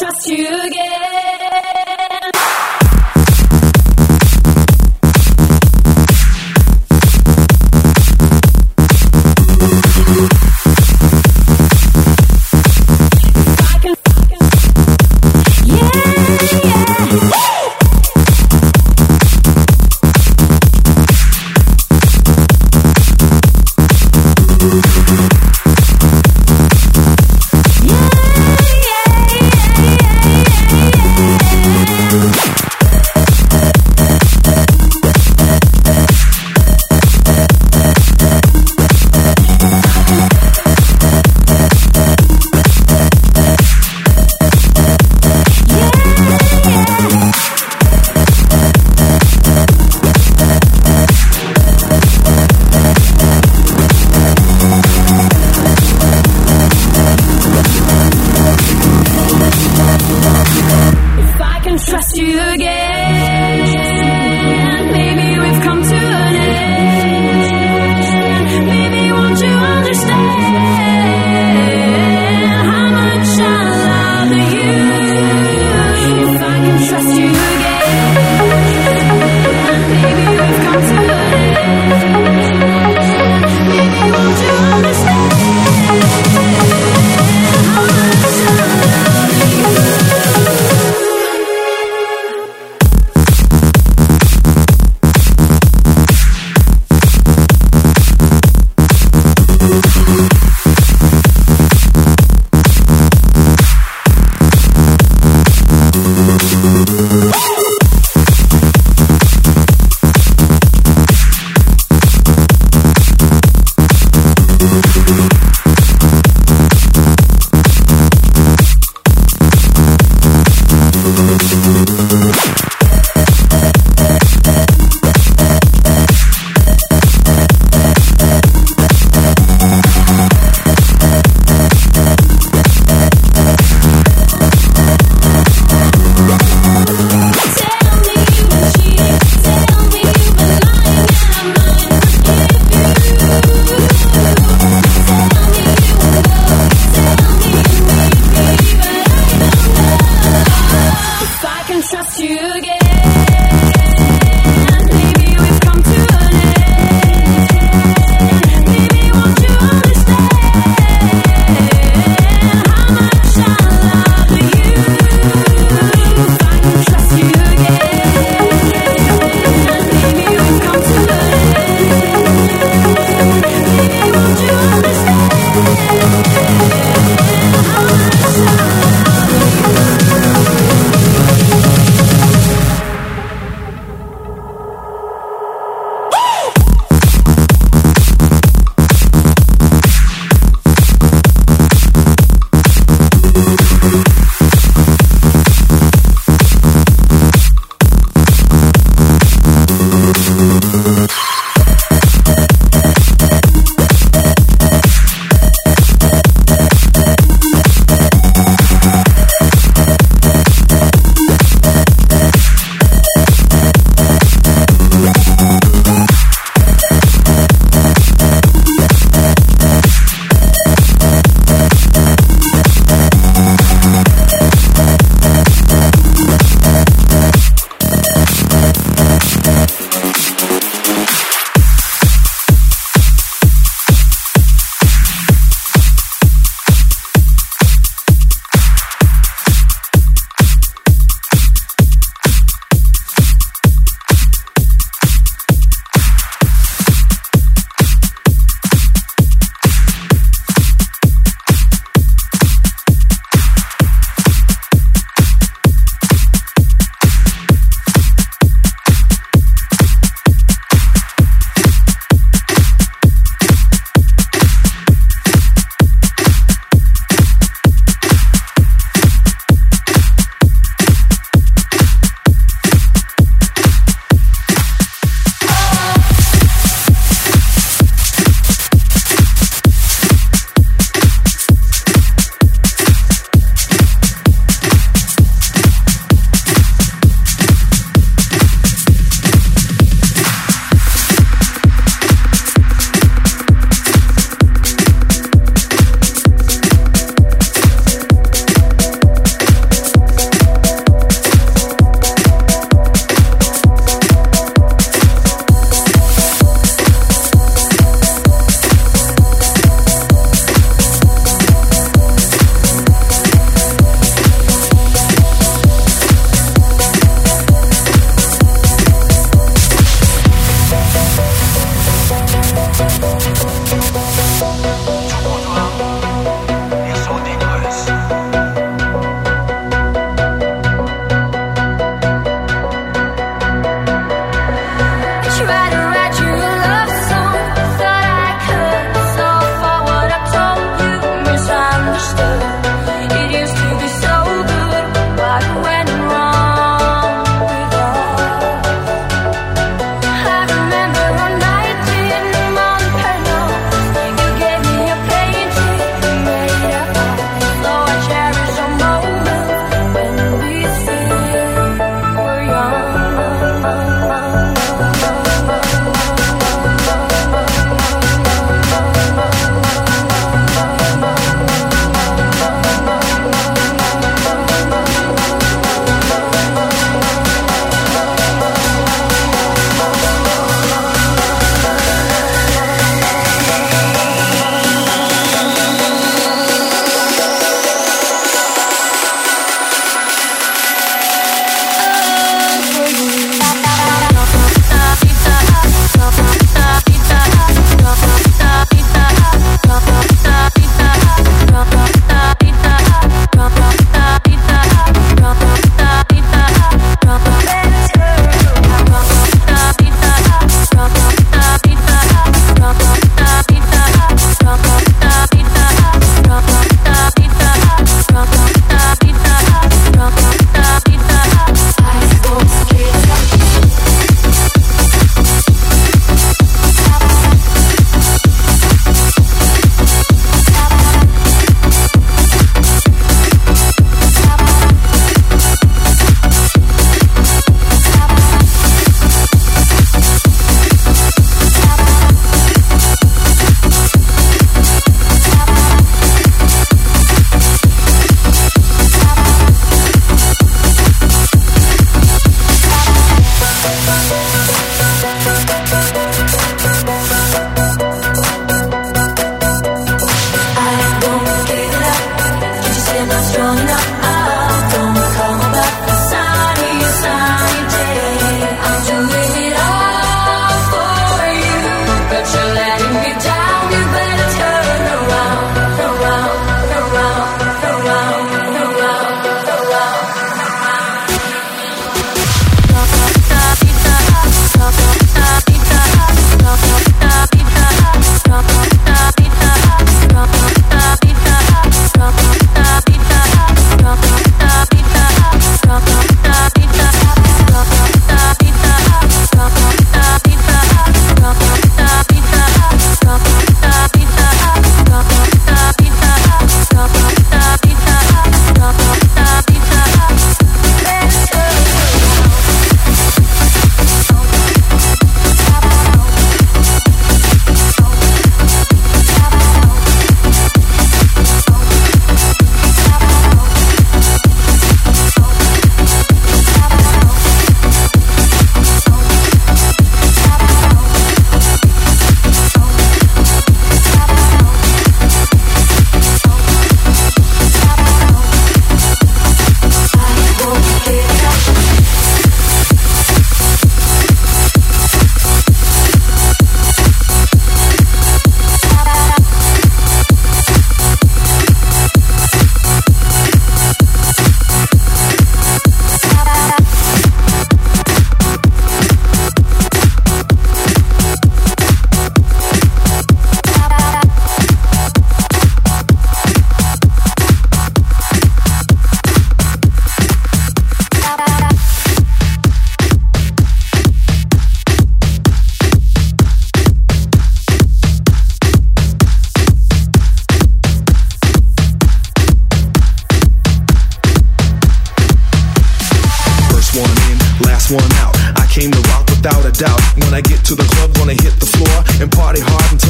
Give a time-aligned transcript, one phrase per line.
[0.00, 1.07] yeah, yeah, yeah,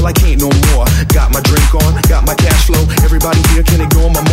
[0.08, 0.88] I can't no more.
[1.12, 2.80] Got my drink on, got my cash flow.
[3.04, 4.24] Everybody here, can it go on my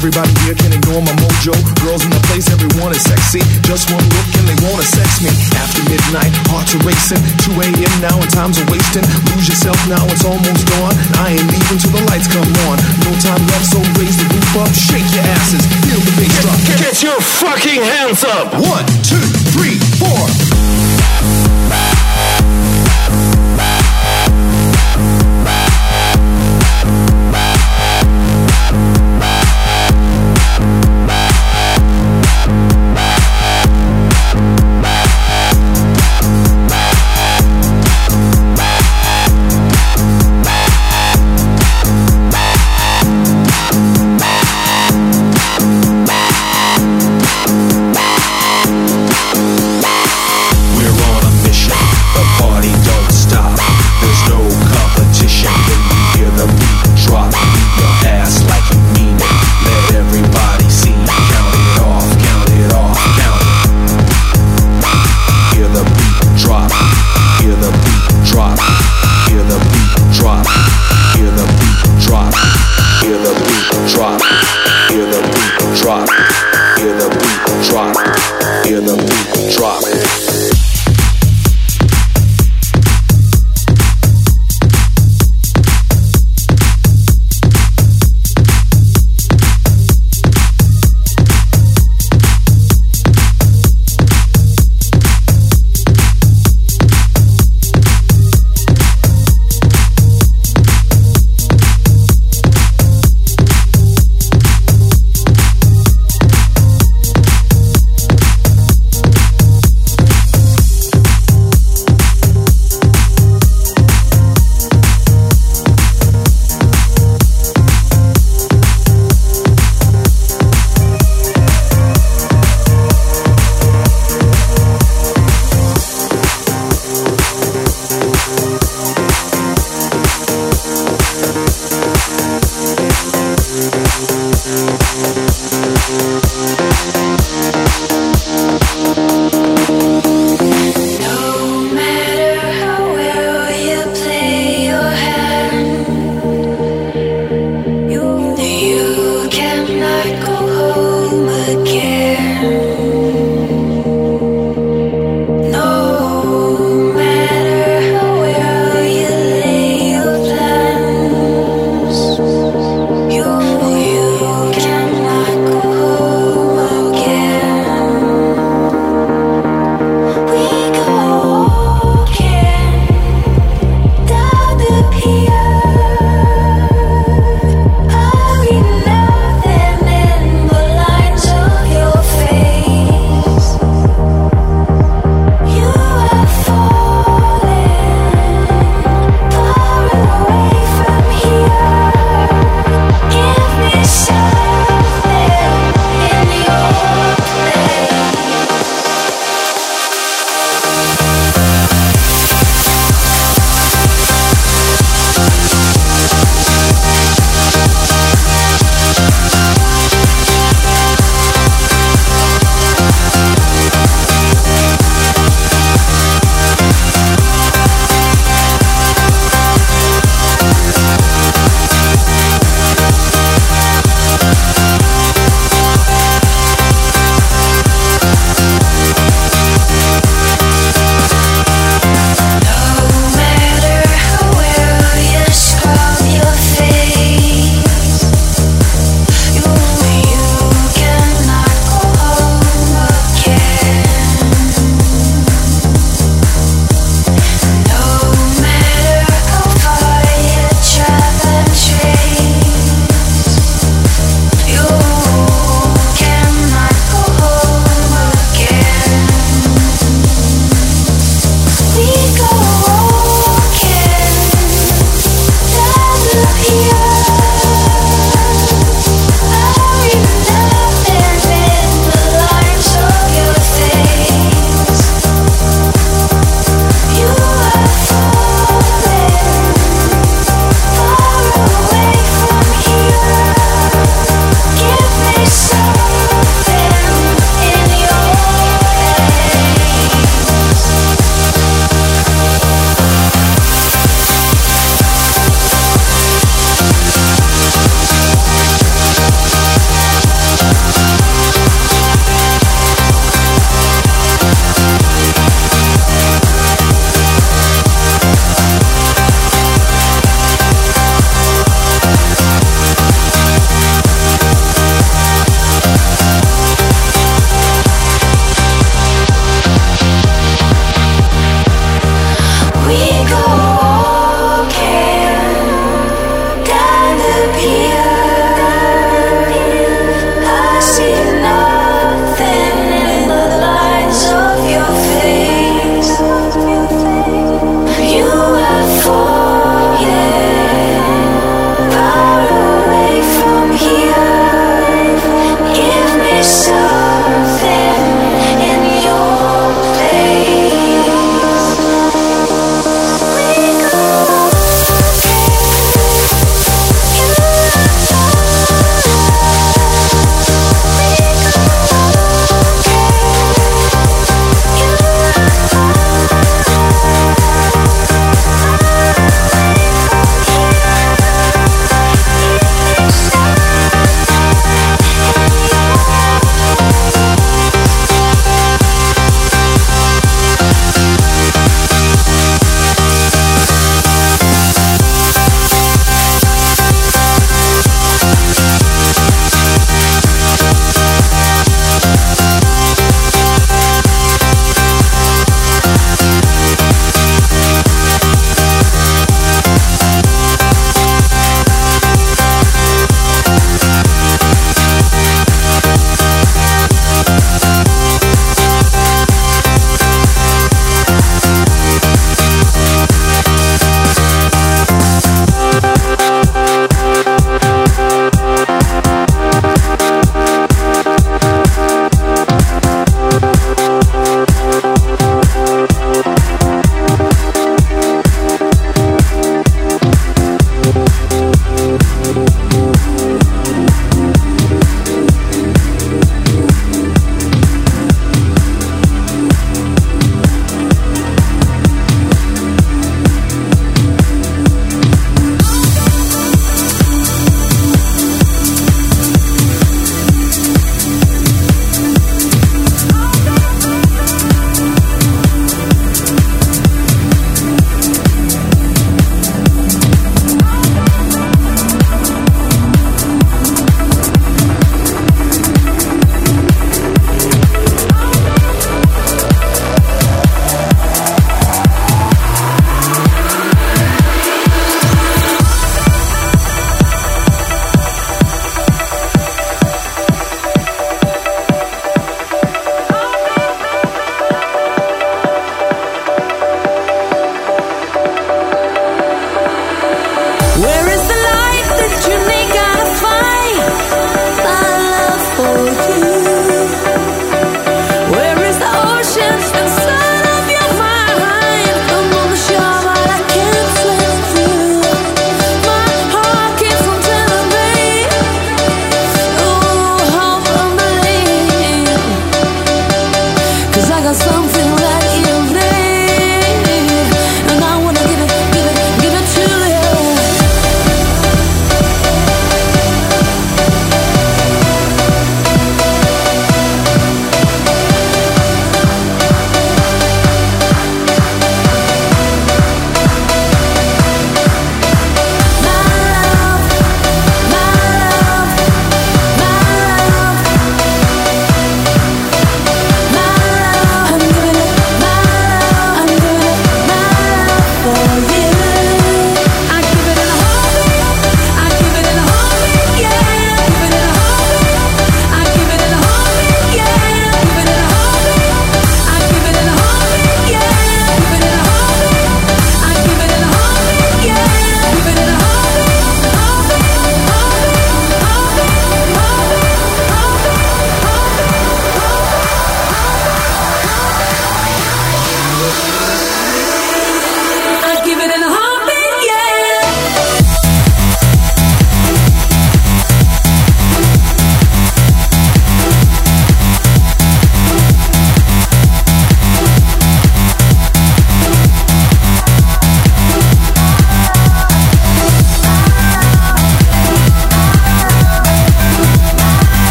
[0.00, 1.52] Everybody here can ignore my mojo.
[1.84, 3.44] Girls in the place, everyone is sexy.
[3.68, 5.28] Just one look and they wanna sex me.
[5.60, 7.20] After midnight, hearts are racing.
[7.44, 7.94] 2 a.m.
[8.00, 9.04] now and time's a wasting.
[9.28, 10.96] Lose yourself now, it's almost dawn.
[11.20, 12.80] I ain't leaving till the lights come on.
[13.04, 16.56] No time left, so raise the roof up, shake your asses, feel the bass drop.
[16.64, 18.56] Get, get your fucking hands up.
[18.56, 19.20] One, two,
[19.52, 21.49] three, four.
[67.40, 68.49] Hear the beat drop.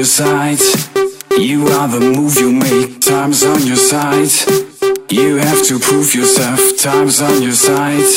[0.00, 0.60] Your side.
[1.38, 3.02] You are the move you make.
[3.02, 4.32] Time's on your side.
[5.10, 6.58] You have to prove yourself.
[6.78, 8.08] Time's on your side.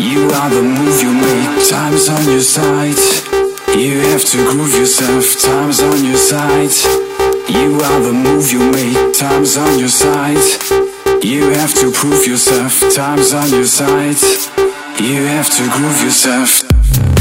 [0.00, 1.68] You are the move you make.
[1.68, 2.96] Time's on your side.
[3.76, 5.38] You have to groove yourself.
[5.42, 6.72] Time's on your side.
[7.46, 9.12] You are the move you make.
[9.12, 10.40] Time's on your side.
[11.22, 12.80] You have to prove yourself.
[12.94, 14.16] Time's on your side.
[14.98, 17.11] You have to groove yourself.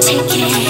[0.00, 0.69] take it.